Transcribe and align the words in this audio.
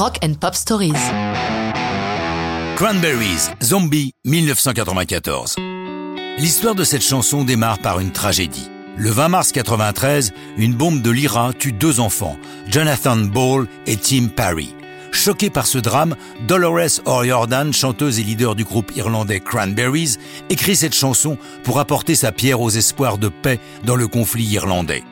Rock 0.00 0.16
and 0.24 0.32
Pop 0.40 0.54
Stories. 0.54 0.94
Cranberries, 2.76 3.50
Zombie, 3.62 4.14
1994. 4.24 5.56
L'histoire 6.38 6.74
de 6.74 6.84
cette 6.84 7.02
chanson 7.02 7.44
démarre 7.44 7.80
par 7.80 8.00
une 8.00 8.10
tragédie. 8.10 8.70
Le 8.96 9.10
20 9.10 9.28
mars 9.28 9.52
93, 9.52 10.32
une 10.56 10.72
bombe 10.72 11.02
de 11.02 11.10
l'IRA 11.10 11.52
tue 11.52 11.72
deux 11.72 12.00
enfants, 12.00 12.38
Jonathan 12.66 13.18
Ball 13.18 13.66
et 13.86 13.98
Tim 13.98 14.28
Parry. 14.34 14.74
Choquée 15.12 15.50
par 15.50 15.66
ce 15.66 15.76
drame, 15.76 16.16
Dolores 16.48 17.02
O'Riordan, 17.04 17.70
chanteuse 17.74 18.20
et 18.20 18.22
leader 18.22 18.54
du 18.54 18.64
groupe 18.64 18.96
irlandais 18.96 19.40
Cranberries, 19.40 20.16
écrit 20.48 20.76
cette 20.76 20.94
chanson 20.94 21.36
pour 21.62 21.78
apporter 21.78 22.14
sa 22.14 22.32
pierre 22.32 22.62
aux 22.62 22.70
espoirs 22.70 23.18
de 23.18 23.28
paix 23.28 23.60
dans 23.84 23.96
le 23.96 24.08
conflit 24.08 24.44
irlandais. 24.44 25.04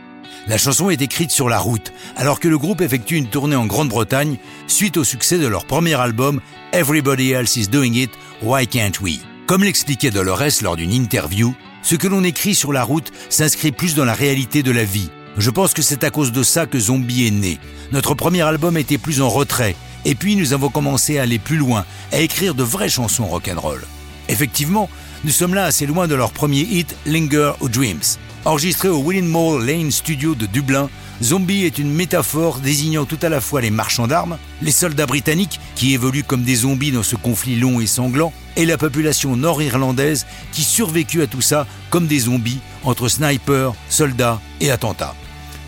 La 0.47 0.57
chanson 0.57 0.89
est 0.89 1.03
écrite 1.03 1.31
sur 1.31 1.49
la 1.49 1.59
route, 1.59 1.93
alors 2.17 2.41
que 2.41 2.49
le 2.49 2.59
groupe 2.59 2.81
effectue 2.81 3.17
une 3.17 3.29
tournée 3.29 3.57
en 3.57 3.67
Grande-Bretagne 3.67 4.37
suite 4.67 4.97
au 4.97 5.05
succès 5.05 5.39
de 5.39 5.47
leur 5.47 5.67
premier 5.67 5.95
album 5.95 6.41
Everybody 6.73 7.33
Else 7.33 7.57
Is 7.57 7.69
Doing 7.69 7.95
It, 7.95 8.11
Why 8.43 8.67
Can't 8.67 9.01
We? 9.03 9.19
Comme 9.47 9.65
l'expliquait 9.65 10.11
Dolores 10.11 10.63
lors 10.63 10.77
d'une 10.77 10.93
interview, 10.93 11.55
ce 11.83 11.97
que 11.97 12.07
l'on 12.07 12.25
écrit 12.25 12.55
sur 12.55 12.73
la 12.73 12.83
route 12.83 13.13
s'inscrit 13.29 13.73
plus 13.73 13.95
dans 13.95 14.05
la 14.05 14.15
réalité 14.15 14.63
de 14.63 14.71
la 14.71 14.85
vie. 14.85 15.11
Je 15.37 15.51
pense 15.51 15.75
que 15.75 15.83
c'est 15.83 16.05
à 16.05 16.11
cause 16.11 16.33
de 16.33 16.43
ça 16.43 16.67
que 16.67 16.79
Zombie 16.79 17.27
est 17.27 17.31
né. 17.31 17.59
Notre 17.93 18.15
premier 18.15 18.43
album 18.43 18.77
était 18.77 18.99
plus 18.99 19.21
en 19.21 19.29
retrait, 19.29 19.77
et 20.05 20.15
puis 20.15 20.37
nous 20.37 20.53
avons 20.53 20.69
commencé 20.69 21.19
à 21.19 21.23
aller 21.23 21.39
plus 21.39 21.57
loin, 21.57 21.85
à 22.13 22.21
écrire 22.21 22.55
de 22.55 22.63
vraies 22.63 22.89
chansons 22.89 23.27
rock'n'roll. 23.27 23.85
Effectivement, 24.29 24.91
nous 25.25 25.31
sommes 25.31 25.55
là 25.55 25.65
assez 25.65 25.87
loin 25.87 26.07
de 26.09 26.15
leur 26.15 26.33
premier 26.33 26.61
hit 26.61 26.95
Linger 27.07 27.53
ou 27.61 27.69
Dreams. 27.69 28.01
Enregistré 28.45 28.89
au 28.89 29.03
Willinmore 29.03 29.59
Lane 29.59 29.91
Studio 29.91 30.35
de 30.35 30.47
Dublin, 30.47 30.89
Zombie 31.23 31.65
est 31.65 31.79
une 31.79 31.93
métaphore 31.93 32.61
désignant 32.61 33.05
tout 33.05 33.19
à 33.23 33.29
la 33.29 33.41
fois 33.41 33.61
les 33.61 33.71
marchands 33.71 34.07
d'armes, 34.07 34.39
les 34.63 34.71
soldats 34.71 35.07
britanniques 35.07 35.61
qui 35.75 35.93
évoluent 35.93 36.25
comme 36.25 36.45
des 36.45 36.55
zombies 36.55 36.93
dans 36.93 37.03
ce 37.03 37.17
conflit 37.17 37.57
long 37.57 37.81
et 37.81 37.87
sanglant, 37.87 38.33
et 38.57 38.65
la 38.65 38.79
population 38.79 39.37
nord-irlandaise 39.37 40.27
qui 40.53 40.63
survécut 40.63 41.23
à 41.23 41.27
tout 41.27 41.41
ça 41.41 41.67
comme 41.91 42.07
des 42.07 42.21
zombies 42.21 42.61
entre 42.85 43.09
snipers, 43.09 43.75
soldats 43.89 44.41
et 44.61 44.71
attentats. 44.71 45.15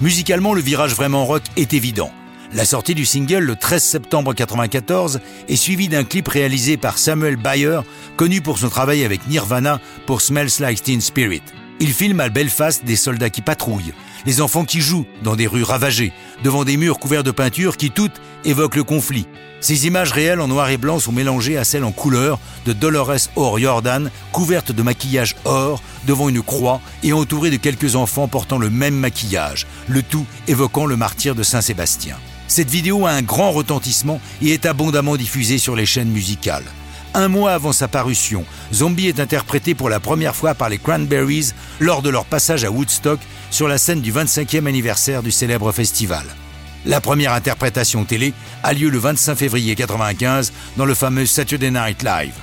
Musicalement, 0.01 0.55
le 0.55 0.63
virage 0.63 0.95
vraiment 0.95 1.27
rock 1.27 1.43
est 1.57 1.75
évident. 1.75 2.11
La 2.53 2.65
sortie 2.65 2.95
du 2.95 3.05
single 3.05 3.45
le 3.45 3.57
13 3.57 3.83
septembre 3.83 4.31
1994 4.31 5.21
est 5.49 5.57
suivie 5.57 5.89
d'un 5.89 6.05
clip 6.05 6.27
réalisé 6.29 6.77
par 6.77 6.99
Samuel 6.99 7.37
Bayer, 7.37 7.81
connu 8.17 8.41
pour 8.41 8.59
son 8.59 8.69
travail 8.69 9.05
avec 9.05 9.29
Nirvana 9.29 9.81
pour 10.07 10.21
Smells 10.21 10.51
Like 10.61 10.83
Teen 10.83 11.01
Spirit. 11.01 11.43
Il 11.83 11.95
filme 11.95 12.21
à 12.21 12.29
Belfast 12.29 12.85
des 12.85 12.95
soldats 12.95 13.31
qui 13.31 13.41
patrouillent, 13.41 13.95
les 14.27 14.43
enfants 14.43 14.67
qui 14.67 14.83
jouent 14.83 15.07
dans 15.23 15.35
des 15.35 15.47
rues 15.47 15.63
ravagées, 15.63 16.13
devant 16.45 16.65
des 16.65 16.77
murs 16.77 16.99
couverts 16.99 17.25
de 17.25 17.31
peinture 17.31 17.79
qui 17.79 17.91
toutes 17.91 18.21
évoquent 18.45 18.77
le 18.77 18.85
conflit. 18.85 19.27
Ces 19.63 19.87
images 19.87 20.13
réelles 20.13 20.43
en 20.43 20.49
noir 20.49 20.69
et 20.69 20.77
blanc 20.77 20.99
sont 20.99 21.13
mélangées 21.13 21.57
à 21.57 21.65
celles 21.65 21.85
en 21.85 21.91
couleur 21.91 22.39
de 22.67 22.75
Dolores 22.75 23.31
O'Riordan, 23.35 24.11
couverte 24.31 24.73
de 24.73 24.83
maquillage 24.83 25.37
or, 25.47 25.83
devant 26.07 26.29
une 26.29 26.43
croix 26.43 26.83
et 27.03 27.15
entourée 27.15 27.51
de 27.51 27.57
quelques 27.57 27.97
enfants 27.97 28.29
portant 28.29 28.59
le 28.59 28.69
même 28.69 28.95
maquillage, 28.95 29.67
le 29.89 30.03
tout 30.03 30.27
évoquant 30.49 30.85
le 30.85 30.99
martyr 30.99 31.35
de 31.35 31.43
Saint-Sébastien. 31.43 32.17
Cette 32.47 32.69
vidéo 32.69 33.07
a 33.07 33.13
un 33.13 33.23
grand 33.23 33.53
retentissement 33.53 34.21
et 34.43 34.51
est 34.51 34.67
abondamment 34.67 35.17
diffusée 35.17 35.57
sur 35.57 35.77
les 35.77 35.87
chaînes 35.87 36.11
musicales. 36.11 36.65
Un 37.15 37.29
mois 37.29 37.53
avant 37.53 37.73
sa 37.73 37.89
parution, 37.89 38.45
Zombie 38.73 39.09
est 39.09 39.19
interprété 39.19 39.75
pour 39.75 39.89
la 39.89 39.99
première 39.99 40.37
fois 40.37 40.55
par 40.55 40.69
les 40.69 40.79
Cranberries 40.79 41.53
lors 41.81 42.03
de 42.03 42.11
leur 42.11 42.25
passage 42.25 42.65
à 42.65 42.71
Woodstock 42.71 43.19
sur 43.51 43.67
la 43.67 43.79
scène 43.79 44.01
du 44.01 44.13
25e 44.13 44.67
anniversaire 44.67 45.23
du 45.23 45.31
célèbre 45.33 45.73
festival. 45.73 46.25
La 46.87 47.01
première 47.01 47.33
interprétation 47.33 48.05
télé 48.05 48.33
a 48.63 48.73
lieu 48.73 48.89
le 48.89 48.99
25 48.99 49.35
février 49.35 49.73
1995 49.73 50.53
dans 50.77 50.85
le 50.85 50.95
fameux 50.95 51.27
Saturday 51.27 51.71
Night 51.71 52.03
Live. 52.03 52.35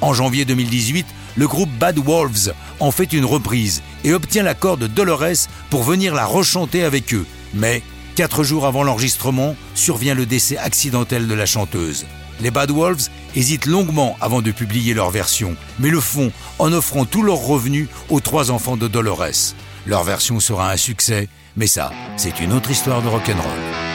En 0.00 0.14
janvier 0.14 0.44
2018, 0.44 1.06
le 1.36 1.48
groupe 1.48 1.70
Bad 1.78 1.98
Wolves 1.98 2.52
en 2.80 2.90
fait 2.90 3.12
une 3.12 3.24
reprise 3.24 3.82
et 4.04 4.14
obtient 4.14 4.44
l'accord 4.44 4.76
de 4.76 4.86
Dolores 4.86 5.48
pour 5.68 5.82
venir 5.82 6.14
la 6.14 6.26
rechanter 6.26 6.84
avec 6.84 7.12
eux. 7.12 7.26
Mais 7.54 7.82
Quatre 8.14 8.44
jours 8.44 8.66
avant 8.66 8.82
l'enregistrement, 8.82 9.56
survient 9.74 10.14
le 10.14 10.26
décès 10.26 10.58
accidentel 10.58 11.26
de 11.26 11.34
la 11.34 11.46
chanteuse. 11.46 12.04
Les 12.42 12.50
Bad 12.50 12.72
Wolves 12.72 13.08
hésitent 13.36 13.66
longuement 13.66 14.16
avant 14.20 14.42
de 14.42 14.50
publier 14.50 14.94
leur 14.94 15.10
version, 15.10 15.54
mais 15.78 15.90
le 15.90 16.00
font 16.00 16.32
en 16.58 16.72
offrant 16.72 17.04
tous 17.04 17.22
leurs 17.22 17.36
revenus 17.36 17.86
aux 18.10 18.18
trois 18.18 18.50
enfants 18.50 18.76
de 18.76 18.88
Dolores. 18.88 19.54
Leur 19.86 20.02
version 20.02 20.40
sera 20.40 20.72
un 20.72 20.76
succès, 20.76 21.28
mais 21.56 21.68
ça, 21.68 21.92
c'est 22.16 22.40
une 22.40 22.52
autre 22.52 22.72
histoire 22.72 23.00
de 23.00 23.06
rock'n'roll. 23.06 23.91